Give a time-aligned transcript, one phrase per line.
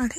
[0.00, 0.14] あれ？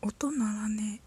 [0.00, 1.02] 音ならね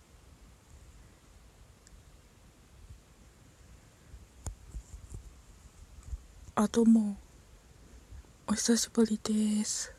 [6.53, 7.17] あどうも。
[8.45, 9.95] お久しぶりです。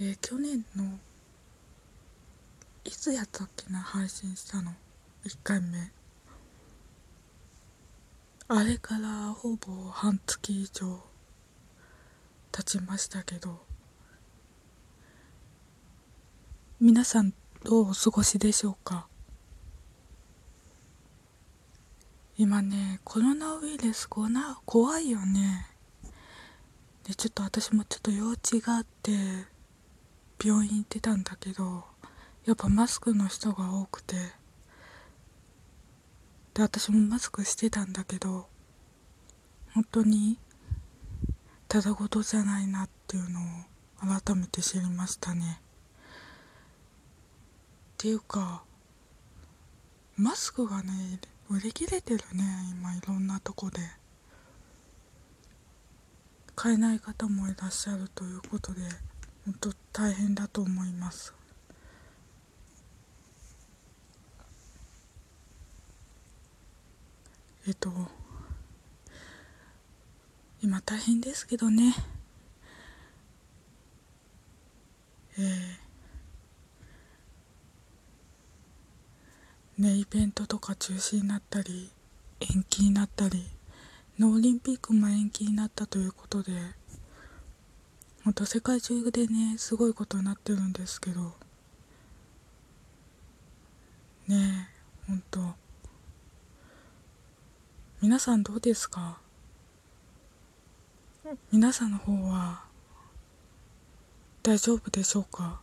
[0.00, 0.98] えー、去年の
[2.84, 3.78] いつやったっけな？
[3.78, 4.72] 配信したの。
[5.24, 5.92] 1回目。
[8.52, 10.98] あれからほぼ半月以上
[12.50, 13.64] 経ちましたけど
[16.80, 17.32] 皆さん
[17.62, 19.06] どうお過ごしでしょうか？
[22.36, 25.68] 今ねコロナウイルスこな怖いよね。
[27.06, 29.12] でちょっと私もちょっと用事があって
[30.44, 31.84] 病院行ってたんだけど
[32.46, 34.39] やっぱマスクの人が多くて。
[36.60, 38.46] で私もマスクしてたんだけど
[39.74, 40.38] 本当に
[41.68, 43.42] ただごとじゃないなっていうのを
[44.20, 45.60] 改めて知りましたね。
[45.60, 45.62] っ
[47.96, 48.62] ていうか
[50.16, 50.92] マスクがね
[51.48, 53.78] 売り切れてるね今いろんなとこで。
[56.56, 58.82] 買えない方もいらっしゃるということで
[59.46, 61.32] 本当大変だと思います。
[67.66, 67.90] えっと
[70.62, 71.94] 今大変ですけどね。
[75.38, 81.90] えー、ねイベントとか中止になったり
[82.40, 83.46] 延期になったり
[84.18, 86.52] のオリンピックも延期になったということで
[88.24, 91.32] 本当世界中でねすごいことになってるんですけど
[94.28, 94.68] ね
[95.06, 95.69] え本当
[98.02, 99.18] 皆さんどうですか？
[101.52, 102.64] 皆さんの方は
[104.42, 105.60] 大丈夫でしょうか？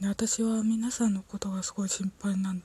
[0.00, 2.64] で私は皆さんのことがすごい心配なんで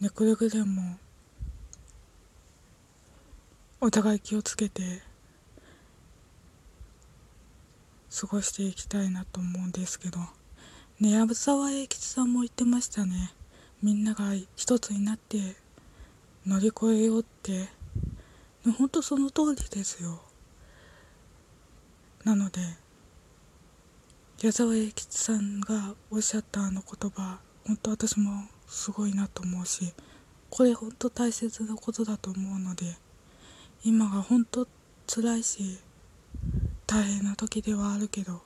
[0.00, 0.96] ねくれぐれも
[3.82, 5.02] お互い気をつけて
[8.18, 10.20] 過ごしていきたいなと思うんですけど
[11.00, 13.30] ね藪沢栄吉さんも言ってましたね
[13.84, 15.38] みんなが一つになって
[16.46, 17.68] 乗り越えようって。
[18.78, 20.22] 本当その通りですよ。
[22.24, 22.62] なので
[24.40, 29.92] 矢沢永吉さんがおっしゃったあの言葉本当私もすごいなと思うし
[30.48, 32.96] これ本当大切なことだと思うので
[33.84, 34.66] 今が本当
[35.06, 35.78] 辛いし
[36.86, 38.40] 大変な時ではあるけど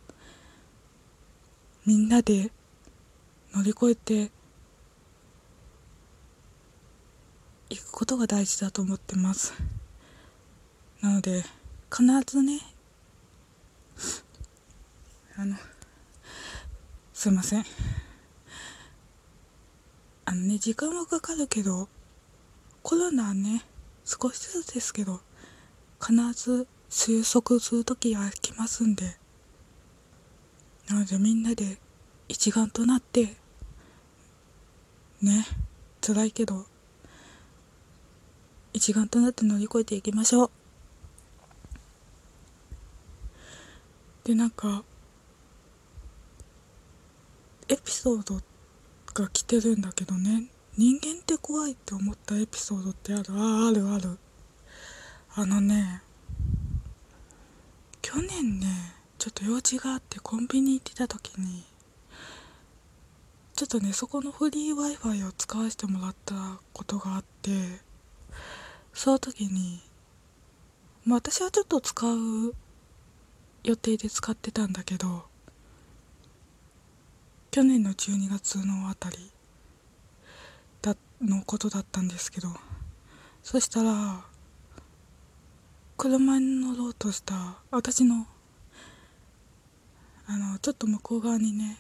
[1.87, 2.51] みんなで
[3.55, 4.33] 乗り越えて
[7.71, 9.53] いくことが大事だと思ってます。
[11.03, 11.45] なので
[11.91, 12.61] 必ずね
[15.37, 15.57] あの
[17.13, 17.65] すいません。
[20.25, 21.89] あのね時間はかかるけど
[22.83, 23.63] コロナはね
[24.05, 25.21] 少しずつですけど
[26.01, 29.17] 必ず収束する時が来ますんで。
[30.89, 31.77] なのでみんなで
[32.29, 33.37] 一丸となって
[35.21, 35.47] ね
[36.01, 36.65] 辛いけど
[38.73, 40.51] 一丸となって乗り越えていきましょう。
[44.25, 44.85] でなんか
[47.69, 48.41] エピソード
[49.15, 50.45] が来てるんだけどね。
[50.77, 53.25] 人間って怖いって思ったエピソードってある？
[53.31, 54.19] ああるある。
[55.35, 56.03] あのね
[58.03, 58.67] 去年ね
[59.19, 61.65] ちょっと用事があってコンビニ行ってた時に
[63.55, 66.35] ちょっとねそこのフリー Wi-Fi を使わせてもらった
[66.73, 67.51] ことがあって
[68.99, 69.81] その時に、
[71.05, 72.53] まあ、私はちょっと使う
[73.63, 75.23] 予定で使ってたんだけど
[77.53, 79.31] 去年の12月のあたり
[80.83, 82.49] だのことだったんですけど
[83.45, 84.25] そしたら
[85.97, 88.27] 車に乗ろうとした私の
[90.27, 91.79] あのちょっと向こう側にね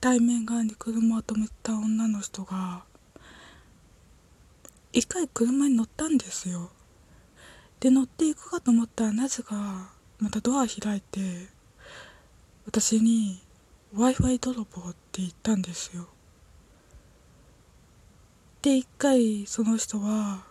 [0.00, 2.87] 対面側に車を止めた女の人が
[4.92, 6.70] 一回車に乗ったんですよ。
[7.80, 11.48] で乗っていくかと思ったらなぜかまたドア開いて
[12.66, 13.40] 私に
[13.92, 16.08] w i f i 泥棒って言ったんですよ。
[18.62, 20.44] で一回その人は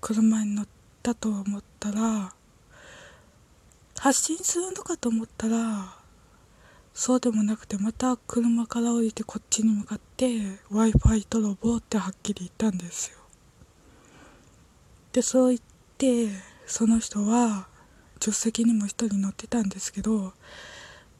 [0.00, 0.68] 車に乗っ
[1.02, 2.34] たと思ったら
[3.98, 5.96] 発進するのかと思ったら
[6.92, 10.40] そうでもなくてまた車から降りてこっちに向かって
[10.70, 13.17] w i f i 泥棒ってはっきり言ったんですよ。
[15.18, 15.60] でそう言っ
[15.98, 16.28] て
[16.64, 17.66] その人は
[18.20, 20.32] 助手席にも一人乗ってたんですけど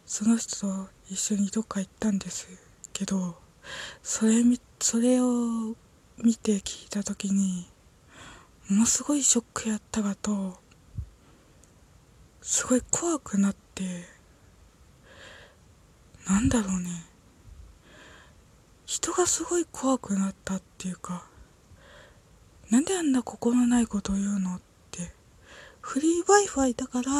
[0.06, 2.49] その人と一緒にどっか行ったんです
[2.93, 3.35] けど
[4.05, 4.35] それ
[4.79, 5.75] それを
[6.17, 7.67] 見て聞いた時に
[8.71, 10.61] ものすごいショックやったがと
[12.41, 13.83] すごい怖くなって
[16.31, 16.91] なんだろうね。
[18.87, 21.28] 人がすごい怖くなったっていうか
[22.70, 24.61] なんであんな心ないことを言うのっ
[24.91, 25.12] て。
[25.81, 27.12] フリー Wi-Fi だから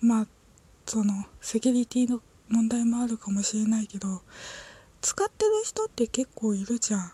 [0.00, 0.26] まあ
[0.84, 4.20] そのセキュリティの問題もあるかもしれないけど
[5.00, 7.12] 使ってる人って結構いるじゃん。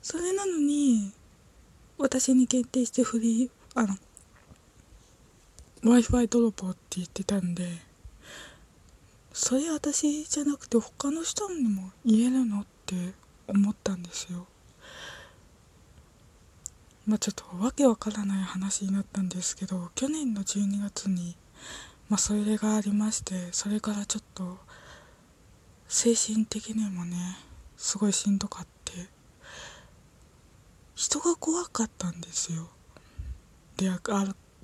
[0.00, 1.12] それなのに
[1.98, 3.96] 私に限定してフリーあの
[5.82, 7.68] w i f i 泥棒って言ってたんで
[9.32, 12.94] それ私じゃなくて他の人にも言えるのって
[13.46, 14.46] 思ったんですよ。
[17.06, 21.36] まあちょっとわけわからない話になったんですけど去年の12月に
[22.08, 24.58] まあそれがありましてそれからちょっと
[25.88, 27.16] 精神的にもね
[27.76, 29.08] すごいしんどかって
[30.94, 32.68] 人が怖かったんですよ。
[33.76, 34.00] であ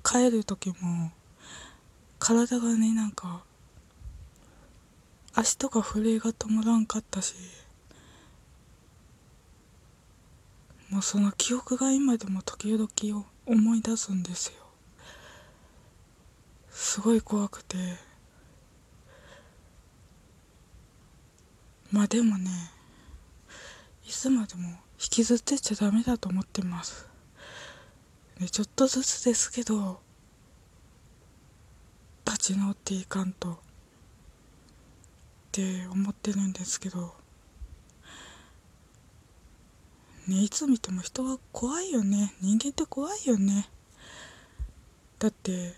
[0.03, 1.11] 帰る時も
[2.17, 3.43] 体がねなんか
[5.33, 7.35] 足とか震えが止まらんかったし
[10.91, 14.53] もうその記憶が今でも時々思い出すんですよ。
[16.69, 17.77] すごい怖くて。
[21.93, 22.49] まあでもね
[24.05, 27.07] いつまでも引きずってちゃダメだと思ってます。
[28.37, 30.01] でちょっとずつですけど
[32.25, 33.57] 立ち直っていかんとっ
[35.53, 37.20] て思ってるんですけど。
[40.27, 42.33] ねいつ見ても人は怖いよね。
[42.41, 43.69] 人間って怖いよね。
[45.19, 45.73] だって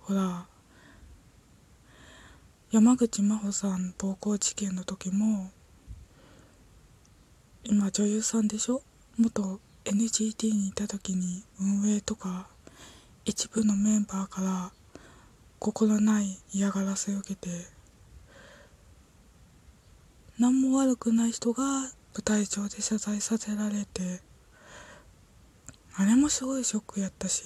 [0.00, 0.46] ほら
[2.70, 5.50] 山口真帆さん暴行事件の時も
[7.64, 8.82] 今女優さんでしょ？
[9.18, 12.48] 元 NGT にいた時に運営とか
[13.24, 14.72] 一部のメンバーから
[15.58, 17.48] 心ない嫌がらせを受けて
[20.38, 24.20] 何も悪くない人が舞台上で謝罪させられて
[25.96, 27.44] あれもすごいショックやったし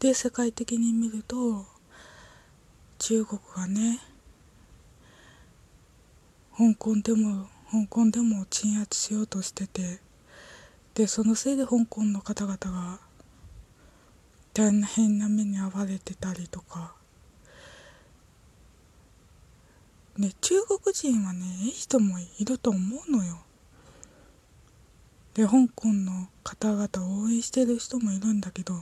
[0.00, 1.66] で世界的に見ると
[2.98, 4.00] 中国がね
[6.56, 10.00] 香港でも香港でも鎮圧しようとしてて
[10.94, 12.98] でそのせいで香港の方々が
[14.52, 16.97] 大変な目に遭われてたりとか
[20.18, 23.38] ね中国人はねいい人もいると思うのよ。
[25.34, 28.74] で香港の方々を応援してる人もいるんだけど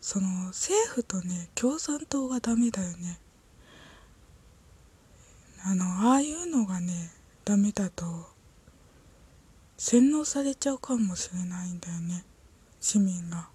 [0.00, 3.18] その政府とね共産党がダメだよね。
[5.64, 7.12] あのああいうのがね
[7.44, 8.04] ダメだと
[9.76, 12.24] 洗脳されちゃうかもしれないんだよね。
[12.80, 13.48] 市民が。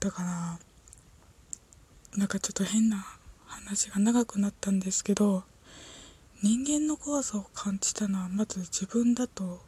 [0.00, 0.58] だから
[2.18, 3.06] なんかちょっと変な
[3.54, 5.44] 話が長くなったんですけど
[6.42, 9.60] 人間の怖さを感じたのはまず自分だと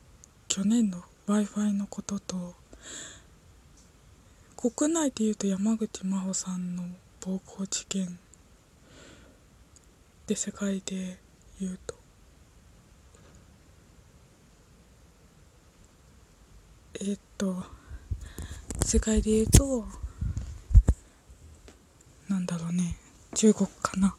[0.49, 2.55] 去年の w i f i のことと
[4.57, 6.85] 国内でいうと山口真帆さんの
[7.25, 8.19] 暴行事件
[10.27, 11.19] で世界で
[11.61, 11.95] 言うと。
[17.01, 17.63] え、っと
[18.83, 19.85] 世界で言うと
[22.29, 22.97] なんだろうね。
[23.37, 24.15] 中国かな。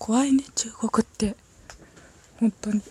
[0.00, 1.36] 怖いね中国って。
[2.40, 2.82] 本当に。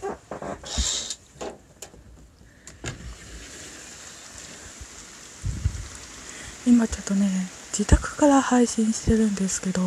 [6.65, 7.29] 今ちょっとね
[7.77, 9.81] 自宅から配信してるんですけど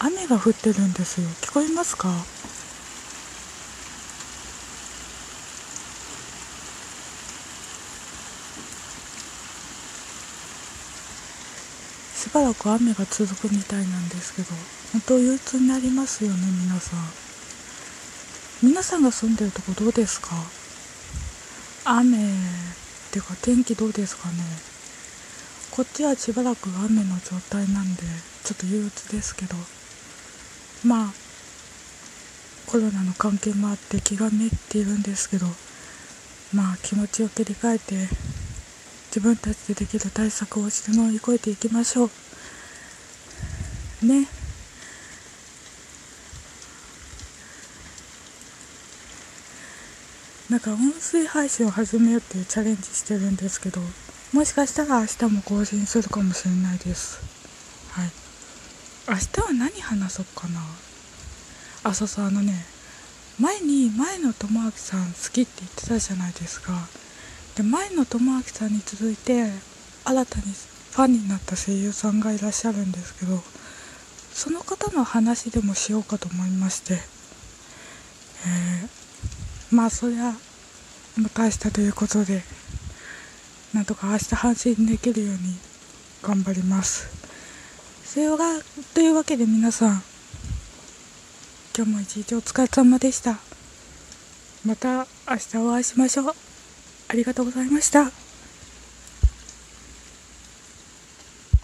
[0.00, 1.28] 雨が降ってるんですよ。
[1.42, 2.08] 聞こえますか？
[12.32, 14.48] ばらく雨が続くみたいなんですけど
[14.92, 17.00] 本当憂鬱になりますよね皆さん。
[18.62, 20.28] 皆さんが住んでるとこどうですか？
[21.84, 22.20] 雨っ
[23.10, 24.34] ていうか天気どうですかね？
[25.70, 28.02] こっちはしばらく雨の状態なんで
[28.44, 29.56] ちょっと憂鬱ですけど。
[30.84, 31.12] まあ
[32.66, 35.46] コロナの関係もあって気がめいっているんですけど
[36.52, 38.08] まあ気持ちを切り替えて
[39.14, 42.06] 自分たちでできる対策をして乗り越えていきましょ
[44.02, 44.06] う。
[44.06, 44.26] ね。
[50.48, 53.80] なんか音声配信を始めようっていうチャレンジしてるんですけど
[54.34, 57.20] もしかしたら明日も更新するかもしれないです。
[57.92, 58.10] はい。
[59.08, 60.60] 明日は何話そうかな？
[61.84, 62.54] あそうそうあのね
[63.38, 66.72] 前に前の智明さん好きって言ってたじゃないですか。
[67.56, 69.50] で前野智明さんに続いて
[70.04, 73.38] 新たにファンになった声優さんがいらっしゃるんですけど
[74.32, 76.94] その方の話でもしようかと思いまして
[78.44, 80.32] えー、まあそりゃ
[81.34, 82.42] 大したということで
[83.74, 85.38] なんとか明日配信できるように
[86.22, 87.08] 頑張ります。
[88.04, 88.36] それが
[88.94, 90.02] というわけで皆さん
[91.74, 93.38] 今日も一日お疲れ様でした。
[94.66, 96.51] また明日お会いしましょう。
[97.12, 98.21] ありがとうございました。